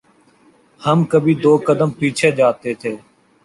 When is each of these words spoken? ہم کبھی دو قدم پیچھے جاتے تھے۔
ہم 0.81 0.99
کبھی 1.11 1.33
دو 1.43 1.53
قدم 1.67 1.89
پیچھے 1.99 2.29
جاتے 2.37 2.71
تھے۔ 2.81 2.93